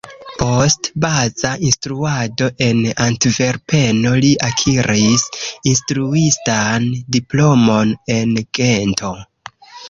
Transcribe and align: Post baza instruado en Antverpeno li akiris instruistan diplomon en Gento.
Post 0.37 0.87
baza 1.03 1.49
instruado 1.67 2.47
en 2.67 2.79
Antverpeno 3.05 4.13
li 4.25 4.31
akiris 4.47 5.27
instruistan 5.73 6.89
diplomon 7.19 7.95
en 8.17 8.35
Gento. 8.61 9.15